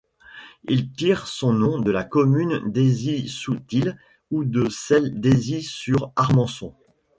[0.67, 3.99] Il tire son nom de la commune d'Aisy-sous-Thil
[4.31, 6.73] ou de celle d'Aisy-sur-Armançon.